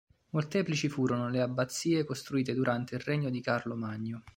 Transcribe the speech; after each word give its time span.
Molteplici 0.31 0.89
furono 0.89 1.29
le 1.29 1.41
abbazie 1.41 2.05
costruite 2.05 2.55
durante 2.55 2.95
il 2.95 3.01
regno 3.01 3.29
di 3.29 3.39
Carlo 3.39 3.75
Magno. 3.75 4.23